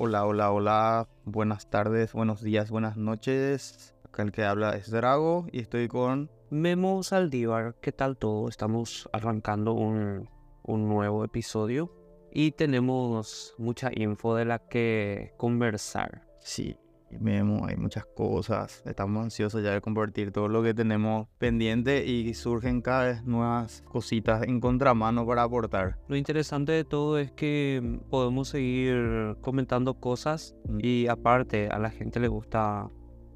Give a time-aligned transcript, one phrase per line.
[0.00, 1.08] Hola, hola, hola.
[1.24, 3.96] Buenas tardes, buenos días, buenas noches.
[4.04, 7.74] Acá el que habla es Drago y estoy con Memo Saldívar.
[7.80, 8.48] ¿Qué tal todo?
[8.48, 10.30] Estamos arrancando un,
[10.62, 11.92] un nuevo episodio
[12.32, 16.28] y tenemos mucha info de la que conversar.
[16.38, 16.76] Sí,
[17.18, 18.82] Memo, hay muchas cosas.
[18.86, 23.82] Estamos ansiosos ya de compartir todo lo que tenemos pendiente y surgen cada vez nuevas
[23.86, 25.98] cositas en contramano para aportar.
[26.08, 30.78] Lo interesante de todo es que podemos seguir comentando cosas Mm.
[30.82, 32.88] y aparte a la gente le gusta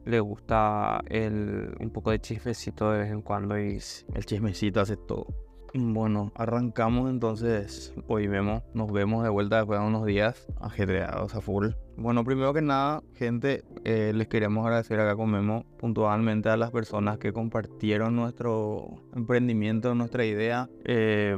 [0.04, 3.78] le gusta el un poco de chismecito de vez en cuando y
[4.14, 5.26] El chismecito hace todo.
[5.74, 7.94] Bueno, arrancamos entonces.
[8.06, 11.68] Hoy vemos, nos vemos de vuelta después de unos días ajetreados a full.
[11.96, 16.70] Bueno, primero que nada, gente, eh, les queremos agradecer acá con Memo puntualmente a las
[16.72, 20.68] personas que compartieron nuestro emprendimiento, nuestra idea.
[20.84, 21.36] eh,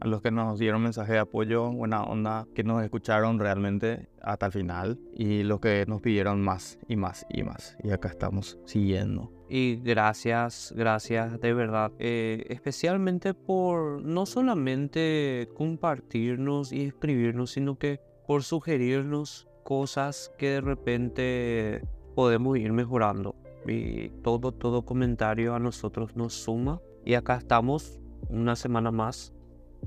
[0.00, 4.46] a los que nos dieron mensaje de apoyo, buena onda, que nos escucharon realmente hasta
[4.46, 4.98] el final.
[5.14, 7.76] Y los que nos pidieron más y más y más.
[7.82, 9.32] Y acá estamos siguiendo.
[9.48, 11.92] Y gracias, gracias de verdad.
[11.98, 20.60] eh, especialmente por no solamente compartirnos y escribirnos, sino que por sugerirnos cosas que de
[20.60, 21.82] repente
[22.14, 23.36] podemos ir mejorando.
[23.66, 26.80] Y todo, todo comentario a nosotros nos suma.
[27.04, 29.32] Y acá estamos una semana más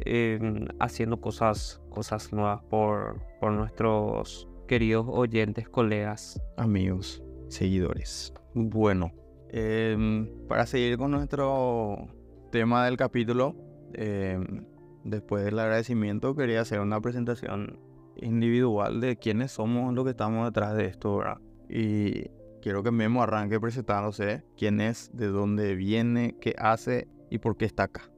[0.01, 6.41] em, haciendo cosas, cosas nuevas por, por nuestros queridos oyentes, colegas.
[6.57, 8.33] amigos, seguidores.
[8.53, 9.11] Bueno,
[9.49, 12.07] em, para seguir con nuestro
[12.51, 13.55] tema del capítulo,
[13.93, 14.65] em,
[15.03, 17.79] después del agradecimiento quería hacer una presentación
[18.15, 21.37] individual de quiénes somos, lo que estamos detrás de esto, ¿verdad?
[21.69, 22.29] Y
[22.61, 27.65] quiero que Memo arranque presentándose quién es, de dónde viene, qué hace y por qué
[27.65, 28.11] está acá.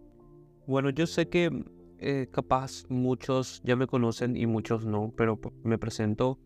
[0.67, 1.49] Bueno, yo sé que
[1.99, 6.39] eh, capaz muchos ya me conocen y muchos no, pero me presento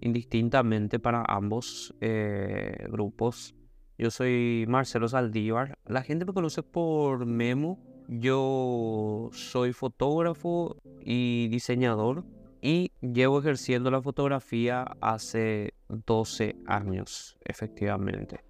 [0.00, 3.54] indistintamente para ambos eh, grupos.
[3.98, 5.78] Yo soy Marcelo Saldívar.
[5.86, 7.78] La gente me conoce por Memo.
[8.08, 12.24] Yo soy fotógrafo y diseñador
[12.62, 18.44] y llevo ejerciendo la fotografía hace 12 años, efectivamente.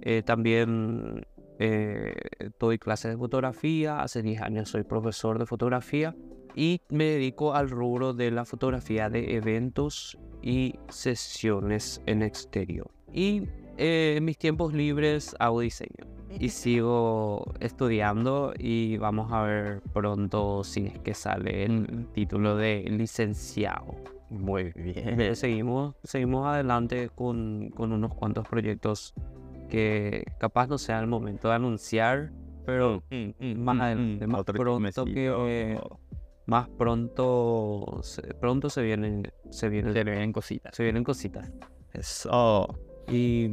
[0.00, 1.26] Eh, también
[1.58, 2.14] eh,
[2.58, 6.14] doy clases de fotografía, hace 10 años soy profesor de fotografía
[6.54, 12.90] y me dedico al rubro de la fotografía de eventos y sesiones en exterior.
[13.12, 13.42] Y
[13.78, 16.06] eh, en mis tiempos libres hago diseño
[16.38, 22.84] y sigo estudiando y vamos a ver pronto si es que sale el título de
[22.88, 23.94] licenciado.
[24.30, 25.20] Muy bien.
[25.20, 29.14] Eh, seguimos, seguimos adelante con, con unos cuantos proyectos
[29.72, 32.30] que capaz no sea el momento de anunciar,
[32.66, 33.02] pero
[33.56, 35.44] más adelante, más Otro pronto chismecito.
[35.46, 35.80] que
[36.46, 40.74] más pronto se, pronto se vienen se vienen Se le ven cositas.
[40.76, 41.50] se vienen cositas
[41.92, 42.66] Eso.
[43.08, 43.48] y,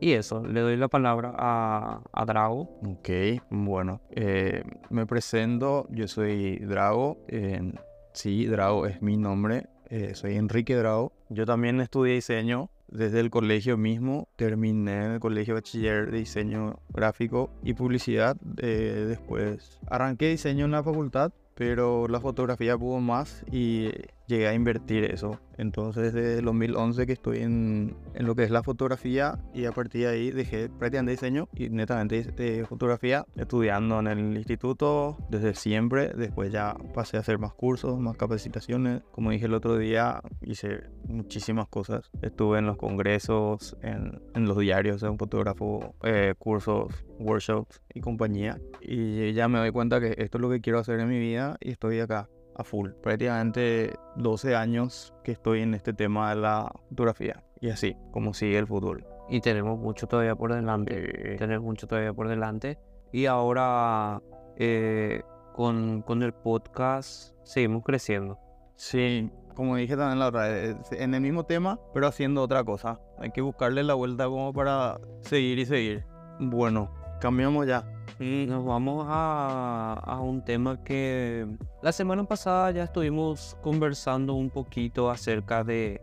[0.00, 3.08] y eso le doy la palabra a, a Drago Ok,
[3.50, 7.72] bueno, eh, me presento, yo soy Drago, eh,
[8.12, 11.12] sí, Drago es mi nombre, eh, soy Enrique Drago.
[11.28, 16.78] Yo también estudié diseño desde el colegio mismo, terminé en el colegio bachiller de diseño
[16.90, 23.44] gráfico y publicidad, eh, después arranqué diseño en la facultad, pero la fotografía pudo más
[23.50, 23.90] y
[24.32, 25.38] llegué a invertir eso.
[25.58, 29.72] Entonces desde el 2011 que estoy en, en lo que es la fotografía y a
[29.72, 35.54] partir de ahí dejé prácticamente diseño y netamente de fotografía estudiando en el instituto desde
[35.54, 36.08] siempre.
[36.16, 39.02] Después ya pasé a hacer más cursos, más capacitaciones.
[39.12, 42.10] Como dije el otro día, hice muchísimas cosas.
[42.22, 48.00] Estuve en los congresos, en, en los diarios de un fotógrafo, eh, cursos, workshops y
[48.00, 48.58] compañía.
[48.80, 51.56] Y ya me doy cuenta que esto es lo que quiero hacer en mi vida
[51.60, 52.90] y estoy acá a full.
[53.02, 57.42] Prácticamente 12 años que estoy en este tema de la fotografía.
[57.60, 59.06] Y así, como sigue el fútbol.
[59.28, 62.78] y tenemos mucho todavía por delante Eh, tenemos mucho todavía por delante
[63.12, 64.20] y ahora
[64.56, 65.22] eh,
[65.54, 68.38] con, con el podcast seguimos creciendo
[68.76, 72.98] Sí, como dije también la otra vez, en el mismo tema, pero haciendo otra cosa.
[73.18, 76.04] Hay que buscarle la vuelta como para seguir y seguir.
[76.40, 76.90] Bueno,
[77.22, 77.84] cambiamos ya.
[78.18, 81.46] Nos vamos a, a un tema que
[81.80, 86.00] la semana pasada ya estuvimos conversando un poquito acerca de,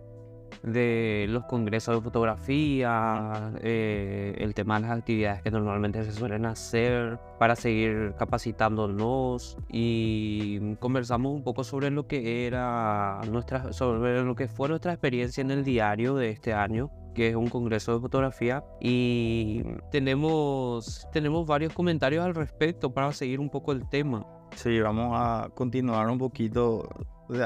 [0.63, 6.45] de los congresos de fotografía, eh, el tema de las actividades que normalmente se suelen
[6.45, 14.35] hacer para seguir capacitándonos y conversamos un poco sobre lo que era nuestra, sobre lo
[14.35, 17.99] que fue nuestra experiencia en el diario de este año que es un congreso de
[17.99, 24.25] fotografía y tenemos tenemos varios comentarios al respecto para seguir un poco el tema.
[24.55, 26.87] Sí, vamos a continuar un poquito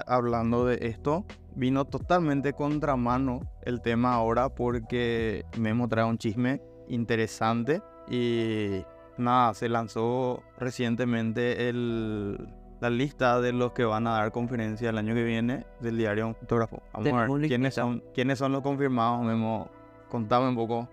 [0.07, 1.25] hablando de esto,
[1.55, 8.83] vino totalmente contramano el tema ahora porque Memo trae un chisme interesante y
[9.17, 12.37] nada, se lanzó recientemente el,
[12.79, 16.27] la lista de los que van a dar conferencia el año que viene del diario
[16.27, 16.81] Un Fotógrafo.
[16.93, 19.69] Vamos a ver quiénes son, quiénes son los confirmados, Memo.
[20.09, 20.89] Contame un poco.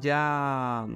[0.00, 0.86] Ya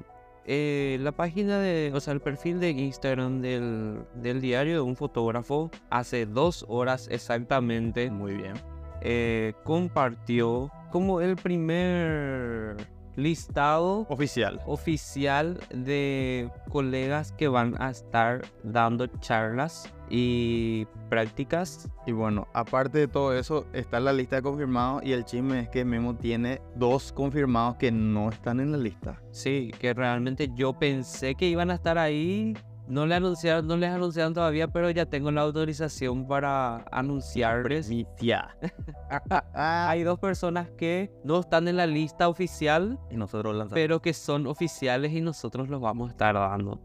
[0.47, 4.97] eh, la página de, o sea, el perfil de Instagram del, del diario de un
[4.97, 8.55] fotógrafo hace dos horas exactamente Muy bien.
[9.01, 12.77] eh, compartió como el primer
[13.17, 14.61] listado Oficial.
[14.67, 21.89] oficial de colegas que van a estar dando charlas y prácticas.
[22.07, 25.69] Y bueno, aparte de todo eso, está la lista de confirmados y el chisme es
[25.69, 29.21] que Memo tiene dos confirmados que no están en la lista.
[29.31, 32.55] Sí, que realmente yo pensé que iban a estar ahí.
[32.87, 37.87] No, le anunciaron, no les anunciaron todavía, pero ya tengo la autorización para anunciarles.
[37.87, 38.57] Primicia.
[39.55, 43.75] Hay dos personas que no están en la lista oficial, y nosotros lanzamos.
[43.75, 46.81] pero que son oficiales y nosotros los vamos a estar dando.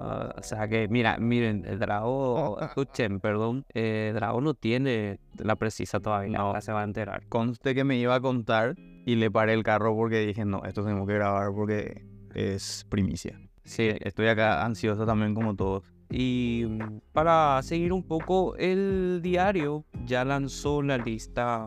[0.00, 5.56] Ah, o sea que, mira, miren, el Drago, escuchen, perdón, eh, Drago no tiene la
[5.56, 6.60] precisa todavía, No.
[6.60, 7.26] se va a enterar.
[7.28, 8.74] Conste que me iba a contar
[9.06, 13.38] y le paré el carro porque dije, no, esto tenemos que grabar porque es primicia.
[13.64, 15.84] Sí, Estoy acá ansioso también como todos.
[16.10, 21.66] Y mm, para seguir un poco, el diario ya lanzó la lista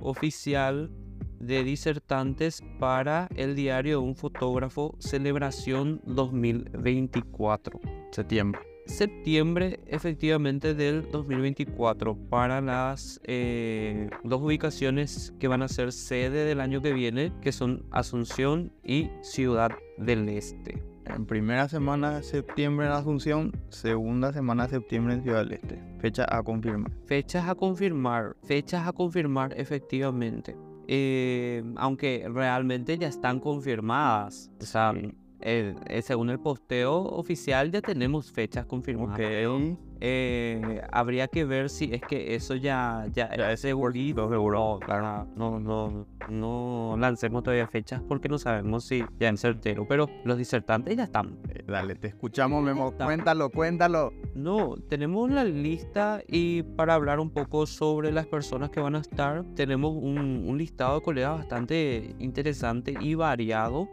[0.00, 0.90] oficial
[1.40, 7.80] de disertantes para el diario de un fotógrafo Celebración 2024.
[8.12, 8.60] Septiembre.
[8.86, 16.60] Septiembre efectivamente del 2024 para las eh, dos ubicaciones que van a ser sede del
[16.60, 20.91] año que viene, que son Asunción y Ciudad del Este.
[21.14, 25.78] En primera semana de septiembre en Asunción, segunda semana de septiembre en Ciudad del Este.
[25.98, 26.90] Fecha a confirmar.
[27.04, 30.56] Fechas a confirmar, fechas a confirmar efectivamente.
[30.88, 34.50] Eh, aunque realmente ya están confirmadas.
[34.60, 35.12] O sea, Sí.
[35.42, 39.18] Eh, eh, según el posteo oficial ya tenemos fechas confirmadas.
[39.18, 39.78] Ok.
[40.04, 43.92] Eh, habría que ver si es que eso ya, ya, Ya es es seguro.
[43.92, 45.28] seguro, claro.
[45.36, 49.86] No, no, no lancemos todavía fechas porque no sabemos si ya en certero.
[49.86, 51.38] Pero los disertantes ya están.
[51.48, 52.88] Eh, dale, te escuchamos, Memo.
[52.88, 53.04] Está.
[53.04, 54.12] Cuéntalo, cuéntalo.
[54.34, 59.00] No, tenemos la lista y para hablar un poco sobre las personas que van a
[59.00, 63.88] estar, tenemos un, un listado de colegas bastante interesante y variado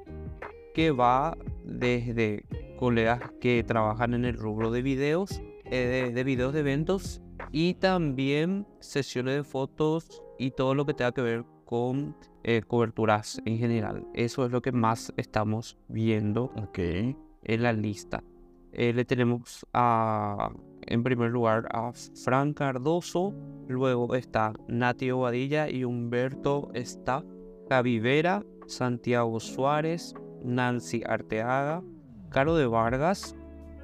[0.74, 2.45] que va desde
[2.77, 7.21] colegas que trabajan en el rubro de videos, eh, de, de videos de eventos
[7.51, 13.42] y también sesiones de fotos y todo lo que tenga que ver con eh, coberturas
[13.45, 14.07] en general.
[14.13, 18.24] Eso es lo que más estamos viendo en la lista.
[18.71, 20.52] Eh, le tenemos a,
[20.88, 21.92] en primer lugar a
[22.23, 23.33] Fran Cardoso,
[23.68, 27.23] luego está Nati Obadilla y Humberto está,
[27.69, 31.81] Javi Vera, Santiago Suárez, Nancy Arteaga,
[32.29, 33.35] Caro de Vargas,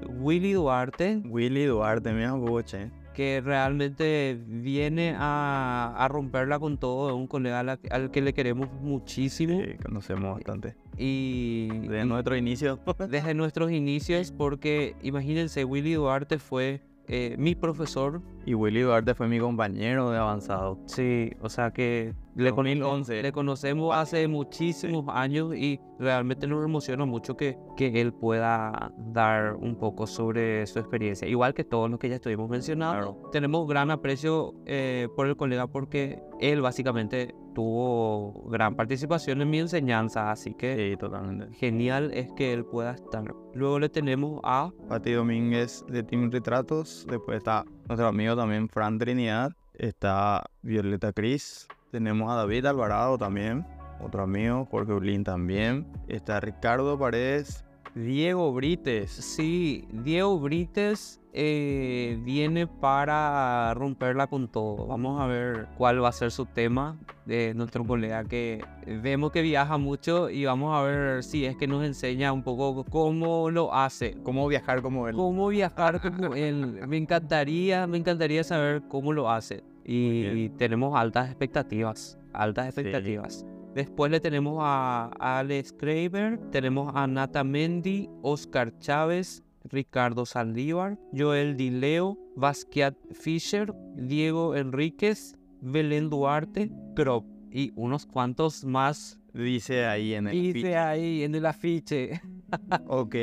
[0.08, 2.92] Willy Duarte, Willy Duarte, mira, boche.
[3.14, 8.34] que realmente viene a, a romperla con todo, es un colega al, al que le
[8.34, 10.76] queremos muchísimo Sí, conocemos bastante.
[10.98, 12.80] y, De y- nuestro inicio.
[13.10, 18.22] desde nuestros inicios, porque imagínense, Willy Duarte fue eh, mi profesor.
[18.46, 20.78] Y Willy Duarte fue mi compañero de avanzado.
[20.86, 23.22] Sí, o sea que le, cono- 2011.
[23.24, 29.56] le conocemos hace muchísimos años y realmente nos emociona mucho que, que él pueda dar
[29.56, 31.28] un poco sobre su experiencia.
[31.28, 33.30] Igual que todos los que ya estuvimos mencionando.
[33.32, 39.60] Tenemos gran aprecio eh, por el colega porque él básicamente tuvo gran participación en mi
[39.60, 41.52] enseñanza, así que Sí, totalmente.
[41.56, 43.34] genial es que él pueda estar.
[43.56, 47.08] Luego le tenemos a Pati Domínguez de Team Retratos.
[47.10, 49.52] Después está nuestro amigo también, Fran Trinidad.
[49.74, 51.68] Está Violeta Cris.
[51.92, 53.66] Tenemos a David Alvarado también.
[54.02, 55.88] Otro amigo, Jorge Ulín también.
[56.08, 57.65] Está Ricardo Paredes.
[57.96, 59.10] Diego Brites.
[59.10, 64.86] Sí, Diego Brites eh, viene para romperla con todo.
[64.86, 69.42] Vamos a ver cuál va a ser su tema de nuestro colega que vemos que
[69.42, 73.74] viaja mucho y vamos a ver si es que nos enseña un poco cómo lo
[73.74, 74.18] hace.
[74.24, 75.16] ¿Cómo viajar como él?
[75.16, 76.86] Cómo viajar como él.
[76.88, 79.64] Me encantaría, me encantaría saber cómo lo hace.
[79.86, 83.46] Y, y tenemos altas expectativas, altas Sí.
[83.76, 91.58] Después le tenemos a Alex Kraber, tenemos a Nata Mendy, Oscar Chávez, Ricardo Saldívar, Joel
[91.58, 100.28] Dileo, Basquiat Fischer, Diego Enríquez, Belén Duarte, Crop y unos cuantos más Dice ahí en
[100.28, 102.22] el dice ahí en el afiche.
[102.88, 103.16] ok.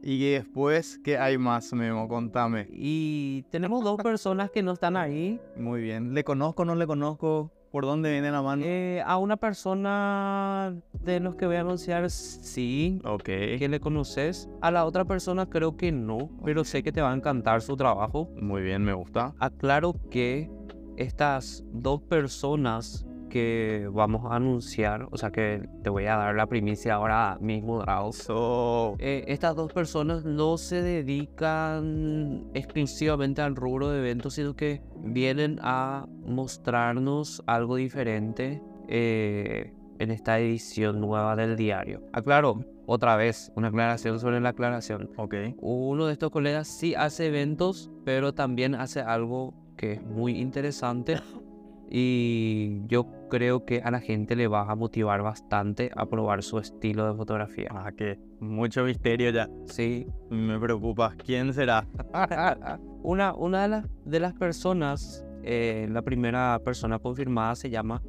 [0.00, 2.06] Y después, ¿qué hay más, Memo?
[2.06, 2.68] Contame.
[2.70, 5.40] Y tenemos dos personas que no están ahí.
[5.56, 6.14] Muy bien.
[6.14, 7.50] ¿Le conozco o no le conozco?
[7.70, 8.62] ¿Por dónde viene la mano?
[8.64, 13.00] Eh, a una persona de los que voy a anunciar, sí.
[13.04, 13.24] ok.
[13.24, 14.48] Que le conoces.
[14.60, 17.76] A la otra persona creo que no, pero sé que te va a encantar su
[17.76, 18.28] trabajo.
[18.40, 19.34] Muy bien, me gusta.
[19.38, 20.50] Aclaro que
[20.96, 26.46] estas dos personas que vamos a anunciar, o sea que te voy a dar la
[26.46, 28.10] primicia ahora mismo, Drago.
[28.12, 34.80] So, Eh, estas dos personas no se dedican exclusivamente al rubro de eventos, sino que
[35.04, 42.00] vienen a mostrarnos algo diferente eh, en esta edición nueva del diario.
[42.14, 45.10] Aclaro, otra vez, una aclaración sobre la aclaración.
[45.18, 45.34] ok.
[45.58, 51.18] Uno de estos colegas sí hace eventos, pero también hace algo que es muy interesante
[51.88, 56.58] y yo creo que a la gente le va a motivar bastante a probar su
[56.58, 57.68] estilo de fotografía.
[57.70, 59.48] Ah, que mucho misterio ya.
[59.66, 60.06] Sí.
[60.30, 61.14] Me preocupa.
[61.24, 61.86] ¿Quién será?
[63.02, 68.02] Una, una de, las, de las personas, eh, la primera persona confirmada se llama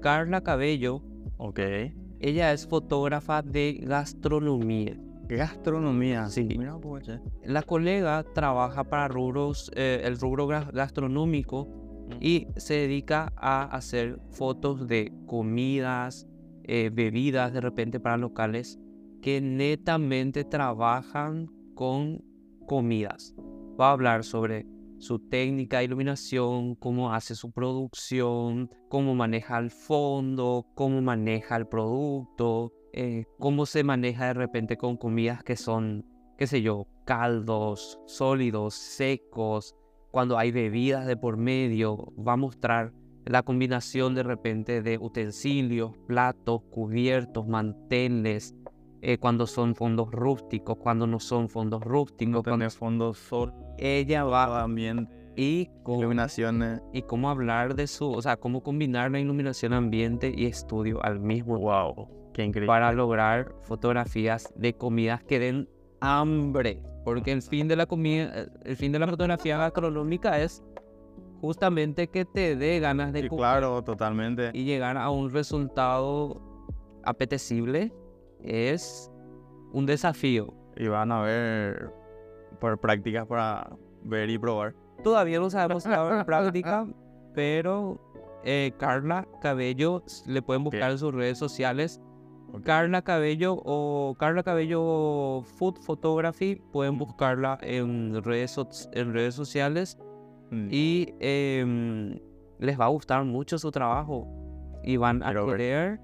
[0.00, 1.02] Carla Cabello.
[1.36, 1.60] Ok.
[2.20, 4.96] Ella es fotógrafa de gastronomía.
[5.28, 6.28] Gastronomía.
[6.28, 6.48] Sí.
[6.58, 7.20] Mira, pues, che.
[7.44, 11.77] La colega trabaja para rubros, eh, el rubro gastronómico
[12.20, 16.26] y se dedica a hacer fotos de comidas,
[16.64, 18.78] eh, bebidas de repente para locales
[19.22, 22.24] que netamente trabajan con
[22.66, 23.34] comidas.
[23.80, 24.66] Va a hablar sobre
[24.98, 31.66] su técnica de iluminación, cómo hace su producción, cómo maneja el fondo, cómo maneja el
[31.66, 36.04] producto, eh, cómo se maneja de repente con comidas que son,
[36.36, 39.74] qué sé yo, caldos, sólidos, secos,
[40.10, 42.92] cuando hay bebidas de por medio, va a mostrar
[43.24, 48.54] la combinación de repente de utensilios, platos, cubiertos, manteles,
[49.02, 52.32] eh, cuando son fondos rústicos, cuando no son fondos rústicos.
[52.32, 56.80] No cuando- tener fondo sol, Ella va ambiente, y cómo, iluminaciones.
[56.92, 61.20] y cómo hablar de su, o sea, cómo combinar la iluminación ambiente y estudio al
[61.20, 62.08] mismo Wow.
[62.32, 62.66] Qué increíble.
[62.66, 65.68] para lograr fotografías de comidas que den
[66.00, 66.82] hambre.
[67.04, 70.62] Porque el fin de la comida, el fin de la fotografía gastronómica es
[71.40, 74.50] justamente que te dé ganas de Sí, comer claro, totalmente.
[74.52, 76.42] y llegar a un resultado
[77.04, 77.92] apetecible
[78.42, 79.10] es
[79.72, 80.52] un desafío.
[80.76, 81.90] Y van a ver
[82.60, 83.70] por prácticas para
[84.02, 84.74] ver y probar.
[85.02, 86.86] Todavía no sabemos si va práctica,
[87.34, 88.00] pero
[88.44, 92.00] eh, Carla Cabello le pueden buscar en sus redes sociales.
[92.64, 99.98] Carla Cabello o Carla Cabello Food Photography pueden buscarla en redes, soc- en redes sociales
[100.50, 100.68] Mm.
[100.70, 102.18] y em,
[102.58, 104.26] les va a gustar mucho su trabajo
[104.82, 105.44] y van a ver.
[105.46, 106.00] querer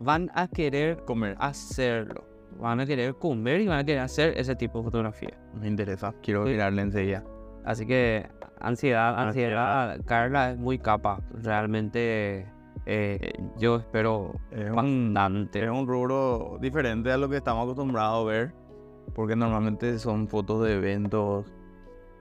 [0.00, 1.36] van a querer comer.
[1.38, 2.24] hacerlo
[2.58, 5.30] van a querer comer y van a querer hacer ese tipo de fotografía
[5.60, 6.14] Me interesa.
[6.22, 6.52] Quiero Sí.
[6.52, 7.22] mirarle enseguida.
[7.64, 8.26] Así que
[8.60, 9.90] ansiedad, Ansiedad.
[9.90, 10.04] ansiedad.
[10.06, 11.20] Carla es muy capa.
[11.42, 12.46] Realmente
[12.86, 15.16] eh, yo espero Es un,
[15.52, 18.54] es un rubro diferente a lo que estamos acostumbrados a ver.
[19.14, 21.52] Porque normalmente son fotos de eventos,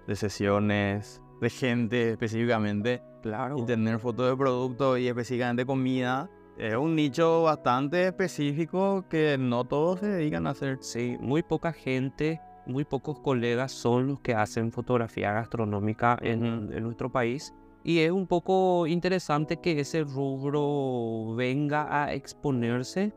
[0.07, 3.01] de sesiones, de gente específicamente.
[3.21, 3.57] Claro.
[3.57, 6.29] Y tener fotos de productos y específicamente comida.
[6.57, 10.77] Es un nicho bastante específico que no todos se dedican a hacer.
[10.81, 16.83] Sí, muy poca gente, muy pocos colegas son los que hacen fotografía gastronómica en, en
[16.83, 17.53] nuestro país.
[17.83, 23.13] Y es un poco interesante que ese rubro venga a exponerse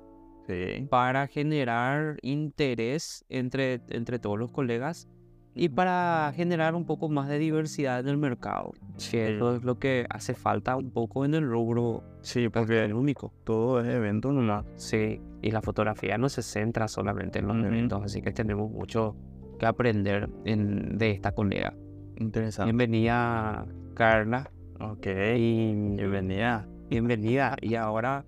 [0.47, 0.87] Sí.
[0.91, 5.09] para generar interés entre, entre todos los colegas
[5.55, 8.73] y para generar un poco más de diversidad en el mercado.
[9.11, 13.33] Que eso es lo que hace falta un poco en el rubro Sí, porque único.
[13.45, 14.67] todo es evento nomás.
[14.77, 17.67] Sí, y la fotografía no se centra solamente en los Ujú.
[17.67, 19.17] eventos, así que tenemos mucho
[19.59, 21.73] que aprender en- de esta colega.
[22.17, 22.71] Interesante.
[22.73, 24.51] Bienvenida, Carla.
[24.81, 25.07] Ok.
[25.07, 26.67] Bienvenida.
[26.91, 27.57] bienvenida.
[27.61, 28.25] Y ahora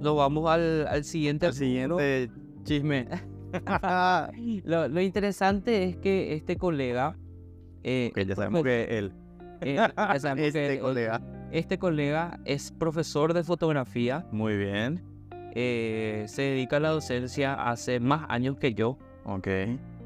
[0.00, 1.50] nos vamos al, al siguiente.
[2.64, 3.06] Chisme.
[4.64, 7.16] Lo, lo interesante es que este colega.
[7.82, 9.12] eh, ya sabemos pues, que él.
[9.60, 11.20] eh, ya sabemos que Este colega.
[11.50, 14.26] este colega es profesor de fotografía.
[14.30, 15.02] Muy bien.
[15.54, 18.98] eh, se dedica a la docencia hace más años que yo.
[19.24, 19.48] Ok.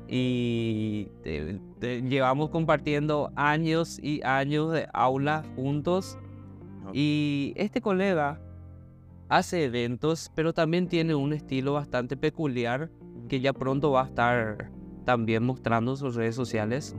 [0.08, 1.08] Y
[1.84, 6.18] te- te- llevamos compartiendo años y años de aula juntos.
[6.92, 8.40] Y este colega
[9.28, 12.90] hace eventos, pero también tiene un estilo bastante peculiar
[13.28, 14.70] que ya pronto va a estar
[15.04, 16.94] también mostrando sus redes sociales,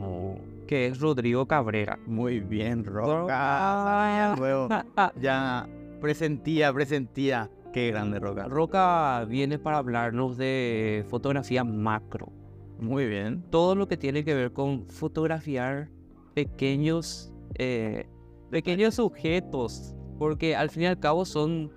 [0.68, 2.00] que es Rodrigo Cabrera.
[2.08, 3.14] Muy bien, Roca.
[3.20, 4.36] Roca.
[4.38, 4.70] Luego.
[5.22, 5.68] Ya
[6.02, 8.46] presentía, presentía Qué grande Roca.
[8.48, 12.32] Roca viene para hablarnos de fotografía macro.
[12.80, 13.44] Muy bien.
[13.50, 15.90] Todo lo que tiene que ver con fotografiar
[16.34, 18.08] pequeños, eh,
[18.52, 19.96] pequeños objetos.
[20.18, 21.72] Porque al fin y al cabo son,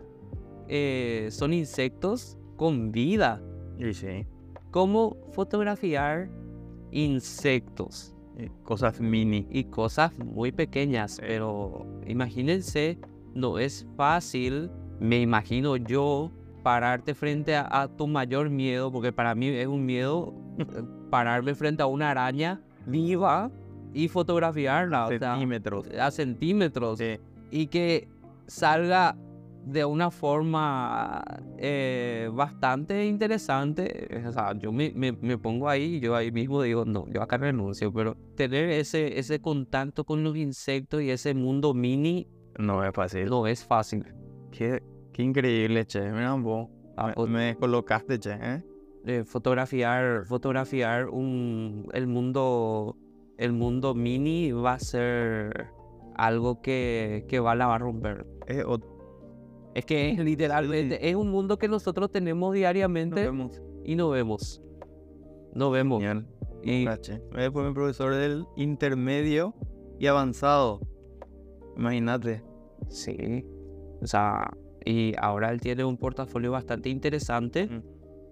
[0.68, 3.42] eh, son insectos con vida.
[3.78, 4.26] Y sí.
[4.70, 6.30] ¿Cómo fotografiar
[6.90, 8.14] insectos?
[8.38, 9.46] eh, Cosas mini.
[9.50, 12.98] y cosas muy pequeñas, pero imagínense,
[13.34, 16.30] no es fácil, me imagino yo,
[16.68, 20.34] pararte frente a, a tu mayor miedo, porque para mí es un miedo
[21.10, 23.50] pararme frente a una araña viva
[23.94, 25.88] y fotografiarla o sea, Centímetros.
[25.98, 27.18] a centímetros Sí.
[27.50, 28.06] y que
[28.46, 29.16] salga
[29.64, 31.22] de una forma
[31.58, 34.22] eh, bastante interesante.
[34.28, 37.22] O sea, yo me, me- me pongo ahí y yo ahí mismo digo, no, yo
[37.22, 42.26] acá renuncio, pero tener ese, ese contacto con los insectos y ese mundo mini
[42.58, 43.26] No es fácil.
[43.30, 44.04] no es fácil.
[44.50, 44.82] Qué,
[45.18, 46.00] qué increíble, che.
[46.12, 46.68] Mira vos.
[46.96, 48.38] Ah, Me, me colocaste, che.
[48.40, 48.62] ¿eh?
[49.04, 52.96] Eh, fotografiar, fotografiar un, el mundo,
[53.36, 55.70] el mundo mini va a ser
[56.14, 58.26] algo que, que va a la va a romper.
[58.46, 58.64] Es
[59.74, 63.60] Es que es literalmente, es un mundo que nosotros tenemos diariamente vemos.
[63.84, 64.62] y no vemos.
[65.54, 66.00] No vemos.
[66.00, 66.26] Genial.
[66.62, 66.86] Y.
[66.86, 69.52] Él fue mi profesor del intermedio
[69.98, 70.80] y avanzado.
[71.76, 72.44] Imagínate.
[72.88, 73.44] sí.
[74.00, 74.48] O sea,
[74.84, 77.82] y ahora él tiene un portafolio bastante interesante Mm.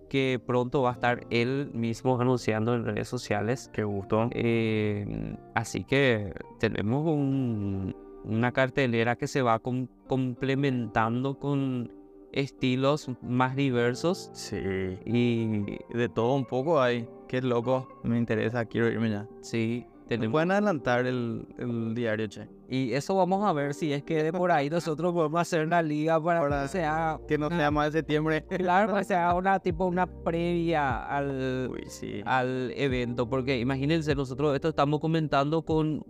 [0.08, 3.70] que pronto va a estar él mismo anunciando en redes sociales.
[3.72, 4.28] Qué gusto.
[4.32, 7.94] Eh, así que tenemos un-
[8.25, 11.92] una cartelera que se va com- complementando con
[12.32, 14.56] estilos más diversos Sí.
[15.04, 15.62] y
[15.97, 17.08] De todo un poco hay.
[17.28, 17.88] Qué loco.
[18.04, 18.64] Me interesa.
[18.66, 19.26] Quiero irme ya.
[19.40, 22.49] sí, ¿Me tenemos pueden adelantar el, el diario, che?
[22.69, 25.82] Y eso vamos a ver si es que de por ahí nosotros podemos hacer una
[25.82, 28.45] liga para Para- que sea, Que no sea más de septiembre.
[28.56, 32.21] claro, para que sea una tipo una previa al, Uy, sí.
[32.25, 36.04] al evento, porque imagínense, nosotros esto estamos comentando con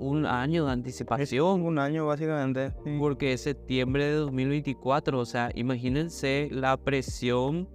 [0.00, 2.72] un año de Es anticipación, un año, básicamente.
[2.84, 2.96] Sí.
[2.98, 7.68] porque es septiembre de 2024, o sea, imagínense la presión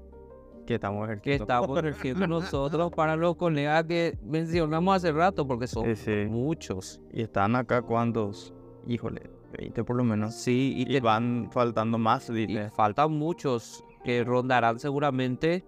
[0.70, 1.44] Que estamos que ejerciendo.
[1.44, 5.88] estamos ejerciendo nosotros para los colegas que mencionamos hace rato, porque son
[6.30, 7.02] muchos.
[7.12, 8.54] Y están acá cuántos.
[8.88, 10.36] Híjole, 20 por lo menos.
[10.36, 12.70] Sí, y, Y van faltando más, Y dice.
[12.72, 15.66] faltan muchos que rondarán seguramente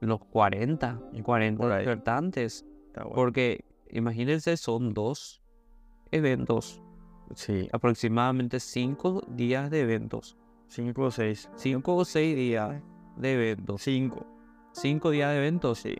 [0.00, 2.64] los 40, Y 40 por ofertantes.
[2.94, 3.10] Bueno.
[3.14, 5.42] Porque imagínense, son dos
[6.10, 6.82] eventos,
[7.34, 10.36] Sí, aproximadamente cinco días de eventos.
[10.66, 11.50] 5 o 6.
[11.54, 12.82] Cinco o seis días
[13.16, 13.82] de eventos.
[13.82, 14.26] 5.
[14.72, 15.78] Cinco días de eventos.
[15.78, 15.96] Sí.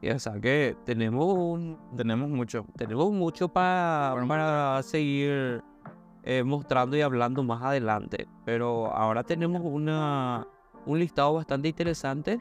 [0.00, 2.64] Y, o sea que tenemos un, Tenemos mucho.
[2.76, 4.28] tenemos mucho para, Bueno.
[4.28, 5.62] para seguir
[6.22, 8.28] eh, mostrando y hablando más adelante.
[8.44, 10.46] Pero ahora tenemos una,
[10.86, 12.40] un listado bastante interesante.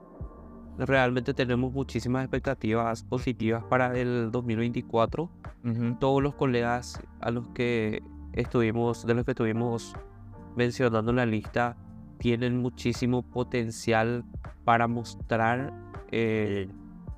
[0.77, 5.23] Realmente tenemos muchísimas expectativas positivas para el 2024.
[5.65, 5.95] Ujú.
[5.99, 8.01] Todos los colegas a los que
[8.33, 9.93] estuvimos, de los que estuvimos
[10.55, 11.75] mencionando en la lista,
[12.19, 14.23] tienen muchísimo potencial
[14.63, 15.73] para mostrar.
[16.11, 16.69] eh,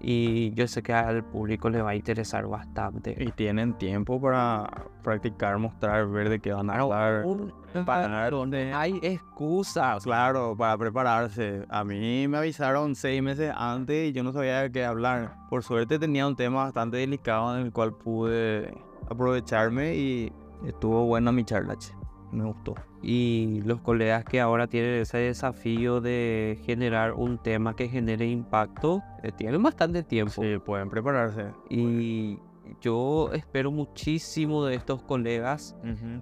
[0.04, 3.16] y yo sé que al público le va a interesar bastante.
[3.20, 4.68] Y tienen tiempo para
[5.04, 7.24] practicar, mostrar, ver de qué van a hablar.
[7.24, 7.54] Un-
[7.86, 8.74] Para dónde.
[8.74, 10.04] hay excusas.
[10.04, 11.66] Claro, para prepararse.
[11.70, 15.36] A mí me avisaron seis meses antes y yo no sabía de qué hablar.
[15.52, 18.74] Por suerte tenía un tema bastante delicado en el cual pude
[19.08, 20.32] aprovecharme y
[20.66, 21.76] estuvo buena mi charla.
[21.78, 21.94] che.
[22.32, 22.76] Me gustó.
[23.02, 29.02] Y los colegas que ahora tienen ese desafío de generar un tema que genere impacto,
[29.24, 30.42] eh, tienen bastante tiempo.
[30.42, 31.48] Sí, pueden prepararse.
[31.70, 32.40] Y
[32.80, 35.76] yo espero muchísimo de estos colegas.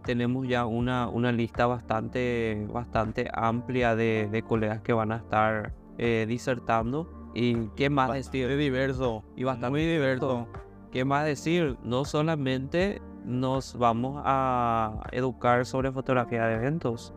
[0.03, 5.73] Tenemos ya una, una lista bastante, bastante amplia de, de colegas que van a estar
[5.97, 7.31] eh, disertando.
[7.35, 9.23] ¿Y qué más Bastante diverso.
[9.35, 10.47] Y bastante Muy diverso.
[10.91, 11.77] ¿Qué más decir?
[11.83, 17.13] No solamente nos vamos a educar sobre fotografía de eventos.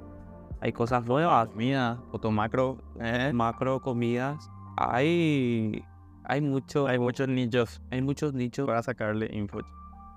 [0.61, 2.79] Hay cosas nuevas, Comida, fotomacro.
[3.01, 3.33] ¿eh?
[3.33, 4.51] macro, comidas.
[4.77, 5.85] Hay,
[6.25, 8.67] hay, mucho, Hay muchos nichos hay muchos nichos.
[8.67, 9.61] para sacarle info.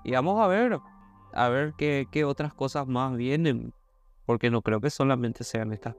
[0.04, 0.78] Y vamos a ver,
[1.32, 3.72] a ver qué, qué otras cosas más vienen.
[4.26, 5.96] Porque no creo que solamente sean estas.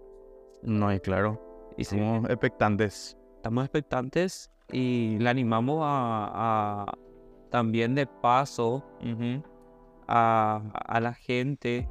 [0.62, 1.42] No, y claro.
[1.78, 3.18] Y sí, Somos expectantes.
[3.38, 6.98] estamos expectantes y le animamos a, a
[7.50, 8.84] también de paso
[10.08, 11.88] a, a la gente,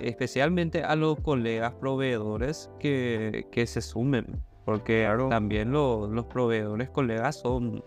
[0.00, 5.28] especialmente a los colegas proveedores que, que se sumen, porque Claro.
[5.28, 7.82] también lo- los proveedores colegas son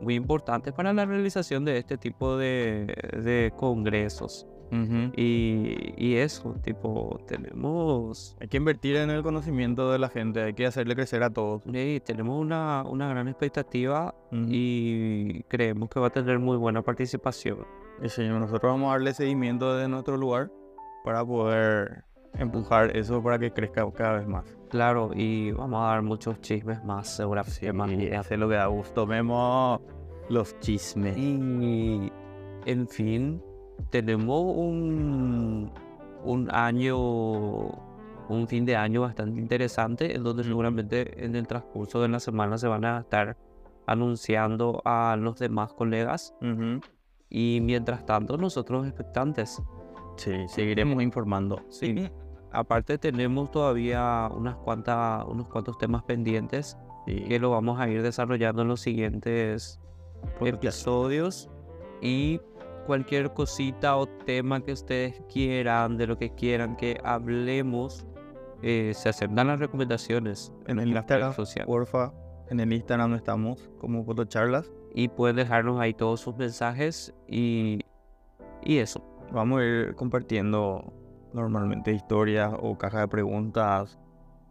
[0.00, 2.86] muy importantes para la realización de este tipo de,
[3.22, 4.46] de congresos.
[4.82, 5.12] Ujú.
[5.16, 10.54] Y, y eso, tipo, tenemos, Hay que invertir en el conocimiento de la gente, hay
[10.54, 11.62] que hacerle crecer a todos.
[11.72, 14.46] eh, tenemos una, una gran expectativa Ujú.
[14.48, 17.58] y creemos que va a tener muy buena participación.
[18.02, 20.50] Y sí, nosotros vamos a darle seguimiento desde nuestro lugar
[21.04, 22.04] para poder
[22.36, 24.44] empujar eso para que crezca cada vez más.
[24.70, 27.72] Claro, y vamos a dar muchos chismes más seguramente.
[27.72, 29.06] más y hacer lo que da gusto.
[29.06, 29.80] Vemos
[30.28, 31.16] los chismes.
[31.16, 32.10] Y,
[32.66, 33.40] en fin,
[33.90, 35.70] tenemos un,
[36.24, 36.96] un año,
[38.28, 42.58] un fin de año bastante interesante, en donde seguramente en el transcurso de la semana
[42.58, 43.36] se van a estar
[43.86, 46.34] anunciando a los demás colegas.
[46.40, 46.80] Ujú.
[47.30, 49.62] Y mientras tanto, nosotros expectantes.
[50.16, 51.60] Sí, seguiremos informando.
[51.68, 52.08] Sí.
[52.52, 57.24] Aparte tenemos todavía unas cuantas, unos cuantos temas pendientes Sí.
[57.24, 59.78] que lo vamos a ir desarrollando en los siguientes
[60.40, 61.50] episodios
[62.00, 62.40] y
[62.84, 68.06] cualquier cosita o tema que ustedes quieran, de lo que quieran que hablemos,
[68.62, 71.66] eh, se aceptan las recomendaciones En el nuestra red Instagram, social.
[71.66, 72.12] porfa.
[72.50, 74.70] En el Instagram estamos como fotocharlas.
[74.94, 77.80] y pueden dejarnos ahí todos sus mensajes y,
[78.62, 79.02] y eso.
[79.32, 80.92] Vamos a ir compartiendo
[81.32, 83.98] normalmente historias o cajas de preguntas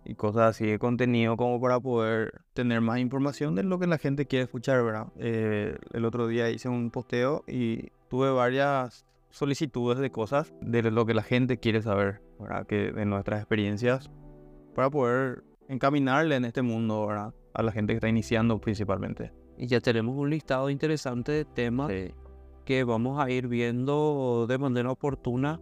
[0.05, 3.97] y cosas así de contenido como para poder tener más información de lo que la
[3.97, 5.07] gente quiere escuchar, ¿verdad?
[5.17, 11.03] Eh, el otro día hice un posteo y tuve varias solicitudes de cosas de lo
[11.07, 12.67] que la gente quiere saber, ¿verdad?
[12.67, 14.11] Que de nuestras experiencias
[14.75, 17.33] para poder encaminarle en este mundo, ¿verdad?
[17.55, 19.33] A la gente que está iniciando principalmente.
[19.57, 21.91] Y ya tenemos un listado interesante de temas
[22.65, 25.59] que vamos a ir viendo de manera oportuna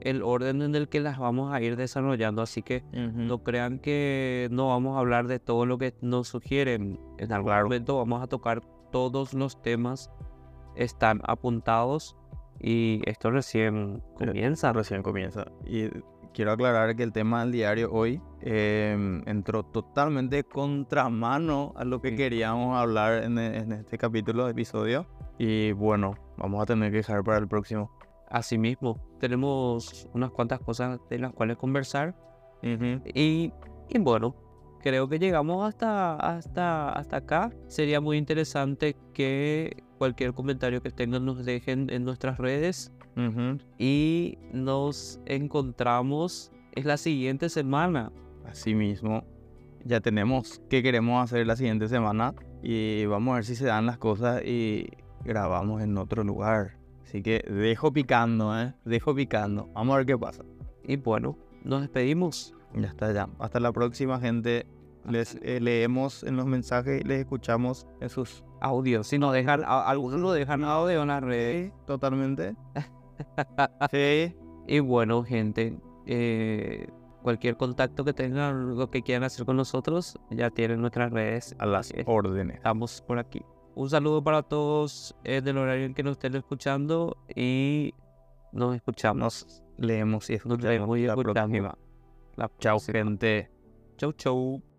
[0.00, 2.40] el orden en el que las vamos a ir desarrollando.
[2.40, 6.98] Así que no crean que no vamos a hablar de todo lo que nos sugieren.
[7.18, 7.64] En algún Claro.
[7.66, 10.10] momento vamos a tocar todos los temas,
[10.74, 12.16] están apuntados
[12.60, 14.72] y esto recién comienza.
[14.72, 15.46] Recién comienza.
[15.64, 15.88] Y
[16.34, 22.10] quiero aclarar que el tema del diario hoy em, entró totalmente contramano a lo que
[22.10, 22.16] Sí.
[22.16, 25.06] queríamos hablar en, e- en este capítulo episodio.
[25.38, 27.90] Y bueno, vamos a tener que dejar para el próximo.
[28.28, 32.14] Asimismo, tenemos unas cuantas cosas de las cuales conversar
[32.62, 33.52] y,
[33.88, 34.34] y bueno,
[34.82, 37.50] creo que llegamos hasta, hasta, hasta acá.
[37.68, 43.58] Sería muy interesante que cualquier comentario que tengan nos dejen en nuestras redes Ujú.
[43.78, 48.12] y nos encontramos en la siguiente semana.
[48.46, 49.24] Así mismo,
[49.84, 53.86] ya tenemos qué queremos hacer la siguiente semana y vamos a ver si se dan
[53.86, 54.88] las cosas y
[55.24, 56.78] grabamos en otro lugar.
[57.02, 58.72] Así que dejo picando, ¿eh?
[58.84, 59.68] Dejo picando.
[59.74, 60.44] Vamos a ver qué pasa.
[60.84, 62.54] Y bueno, nos despedimos.
[62.74, 63.28] Ya está, ya.
[63.38, 64.66] Hasta la próxima, gente.
[65.08, 68.44] Les eh, leemos en los mensajes y les escuchamos en sus...
[68.62, 71.72] Audio, si nos dejan, algunos nos dejan audio en las redes.
[71.86, 72.54] Totalmente.
[73.90, 74.36] sí.
[74.66, 76.86] Y bueno, gente, eh,
[77.22, 81.56] cualquier contacto que tengan, lo que quieran hacer con nosotros, ya tienen nuestras redes.
[81.58, 82.56] A las Eh, órdenes.
[82.56, 83.42] Estamos por aquí.
[83.74, 87.94] Un saludo para todos en el horario en que nos estén escuchando y
[88.52, 89.18] nos escuchamos.
[89.18, 91.34] Nos leemos y escuchamos leemos y la escuchamos.
[91.34, 91.89] próxima.
[92.40, 92.98] La próxima.
[92.98, 93.50] gente.
[93.98, 94.69] Chau, chau.